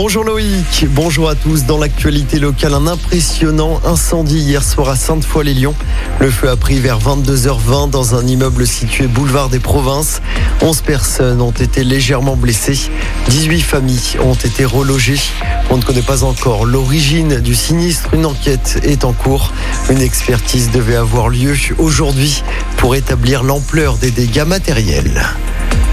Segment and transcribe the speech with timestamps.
[0.00, 1.64] Bonjour Loïc, bonjour à tous.
[1.64, 5.74] Dans l'actualité locale, un impressionnant incendie hier soir à Sainte-Foy-les-Lyons.
[6.20, 10.22] Le feu a pris vers 22h20 dans un immeuble situé boulevard des Provinces.
[10.62, 12.78] 11 personnes ont été légèrement blessées.
[13.30, 15.18] 18 familles ont été relogées.
[15.68, 18.14] On ne connaît pas encore l'origine du sinistre.
[18.14, 19.52] Une enquête est en cours.
[19.90, 22.44] Une expertise devait avoir lieu aujourd'hui
[22.76, 25.24] pour établir l'ampleur des dégâts matériels.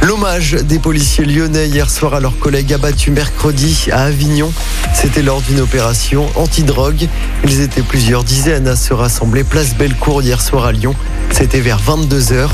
[0.06, 4.54] L'hommage des policiers lyonnais hier soir à leurs collègues abattus mercredi à Avignon.
[4.94, 7.08] C'était lors d'une opération anti-drogue.
[7.44, 10.94] Ils étaient plusieurs dizaines à se rassembler place Bellecour hier soir à Lyon.
[11.32, 12.50] C'était vers 22h.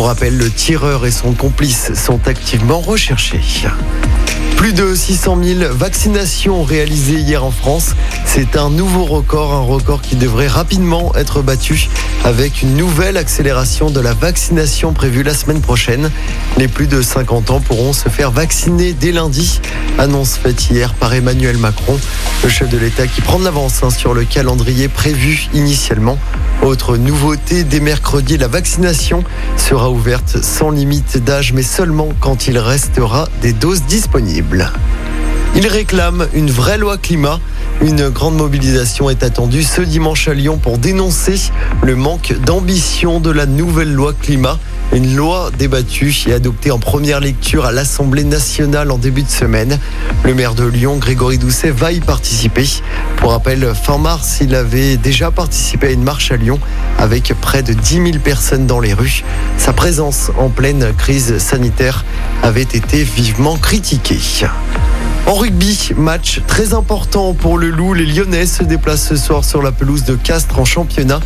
[0.00, 3.42] Pour rappel, le tireur et son complice sont activement recherchés.
[4.56, 7.94] Plus de 600 000 vaccinations réalisées hier en France.
[8.24, 11.90] C'est un nouveau record, un record qui devrait rapidement être battu
[12.24, 16.10] avec une nouvelle accélération de la vaccination prévue la semaine prochaine.
[16.56, 19.60] Les plus de 50 ans pourront se faire vacciner dès lundi.
[19.98, 21.98] Annonce faite hier par Emmanuel Macron,
[22.42, 26.18] le chef de l'État qui prend de l'avance hein, sur le calendrier prévu initialement.
[26.62, 29.24] Autre nouveauté, dès mercredi, la vaccination
[29.56, 34.70] sera ouverte sans limite d'âge, mais seulement quand il restera des doses disponibles.
[35.56, 37.40] Il réclame une vraie loi climat.
[37.82, 41.40] Une grande mobilisation est attendue ce dimanche à Lyon pour dénoncer
[41.82, 44.58] le manque d'ambition de la nouvelle loi climat.
[44.92, 49.78] Une loi débattue et adoptée en première lecture à l'Assemblée nationale en début de semaine.
[50.24, 52.66] Le maire de Lyon, Grégory Doucet, va y participer.
[53.18, 56.58] Pour rappel, fin mars, il avait déjà participé à une marche à Lyon
[56.98, 59.22] avec près de 10 000 personnes dans les rues.
[59.58, 62.04] Sa présence en pleine crise sanitaire
[62.42, 64.18] avait été vivement critiquée.
[65.26, 67.94] En rugby, match très important pour le Loup.
[67.94, 71.20] Les Lyonnais se déplacent ce soir sur la pelouse de Castres en championnat.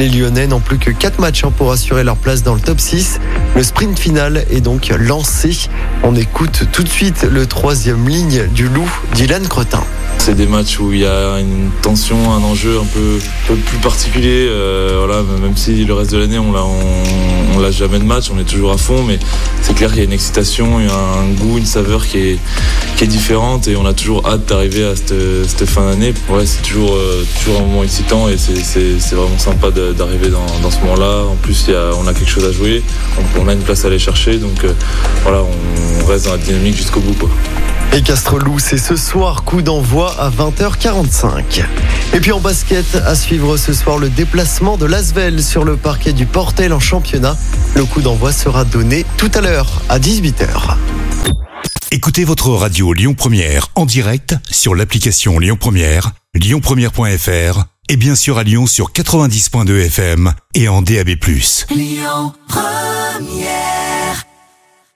[0.00, 2.80] Les Lyonnais n'ont plus que 4 matchs hein, pour assurer leur place dans le top
[2.80, 3.20] 6.
[3.54, 5.68] Le sprint final est donc lancé.
[6.02, 9.84] On écoute tout de suite le troisième ligne du Loup, Dylan Cretin.
[10.30, 13.18] C'est des matchs où il y a une tension, un enjeu un peu,
[13.48, 14.46] peu plus particulier.
[14.48, 18.30] Euh, voilà, même si le reste de l'année on l'a on, on jamais de match,
[18.32, 19.18] on est toujours à fond, mais
[19.60, 22.18] c'est clair qu'il y a une excitation, il y a un goût, une saveur qui
[22.18, 22.38] est,
[22.96, 25.14] qui est différente et on a toujours hâte d'arriver à cette,
[25.48, 26.14] cette fin d'année.
[26.28, 30.70] Ouais, c'est toujours, euh, toujours un moment excitant et c'est, vraiment sympa d'arriver dans, dans
[30.70, 31.24] ce moment-là.
[31.24, 32.84] En plus, y a, on a quelque chose à jouer,
[33.18, 34.72] on, on a une place à aller chercher, donc euh,
[35.24, 37.14] voilà, on reste dans la dynamique jusqu'au bout.
[37.14, 37.30] Quoi.
[37.92, 41.64] Et Castres-Loup, c'est ce soir, coup d'envoi à 20h45.
[42.14, 46.12] Et puis en basket, à suivre ce soir le déplacement de l'Asvel sur le parquet
[46.12, 47.36] du Portel en championnat.
[47.74, 50.76] Le coup d'envoi sera donné tout à l'heure, à 18h.
[51.90, 58.38] Écoutez votre radio Lyon Première en direct sur l'application Lyon Première, lyonpremière.fr et bien sûr
[58.38, 61.08] à Lyon sur 90.2 FM et en DAB+.
[61.70, 63.89] Lyon Première